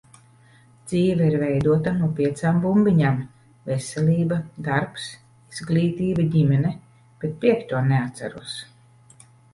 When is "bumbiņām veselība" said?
2.63-4.39